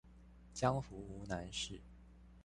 [0.51, 1.79] 江湖無難事